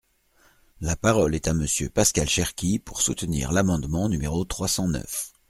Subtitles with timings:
[0.79, 5.31] La parole est à Monsieur Pascal Cherki, pour soutenir l’amendement numéro trois cent neuf.